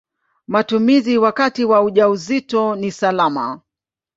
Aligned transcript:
Matumizi 0.47 1.17
wakati 1.17 1.65
wa 1.65 1.81
ujauzito 1.81 2.75
ni 2.75 2.91
salama. 2.91 3.61